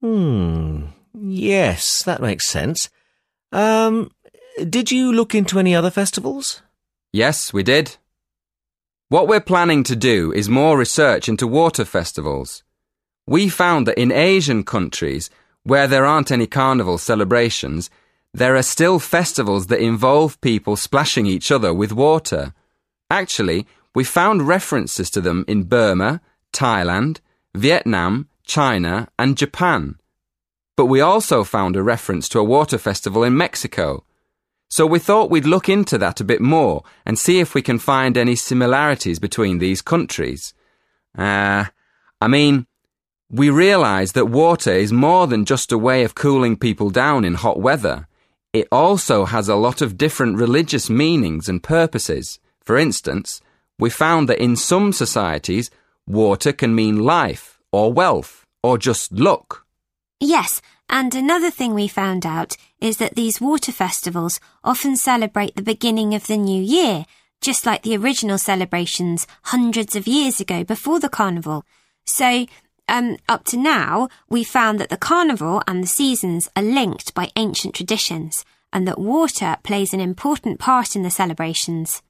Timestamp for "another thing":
61.14-61.74